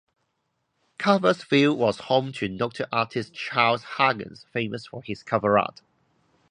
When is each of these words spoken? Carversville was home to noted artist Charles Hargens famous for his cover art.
Carversville 0.97 1.77
was 1.77 1.99
home 1.99 2.31
to 2.31 2.49
noted 2.49 2.87
artist 2.91 3.35
Charles 3.35 3.83
Hargens 3.83 4.47
famous 4.47 4.87
for 4.87 5.03
his 5.03 5.21
cover 5.21 5.59
art. 5.59 5.81